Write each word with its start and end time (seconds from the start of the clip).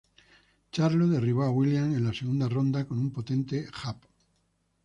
Charlo 0.71 1.07
derribó 1.07 1.43
a 1.43 1.51
Williams 1.51 1.95
en 1.95 2.03
la 2.05 2.11
segunda 2.11 2.49
ronda 2.49 2.85
con 2.85 2.97
un 2.97 3.11
potente 3.11 3.67
jab. 3.71 3.97